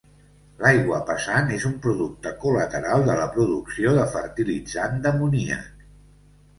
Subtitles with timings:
[0.61, 5.91] L'aigua pesant és un producte col·lateral de la producció de fertilitzant d'amoníac.